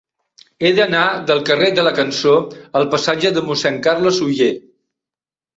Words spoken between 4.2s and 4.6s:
Oller.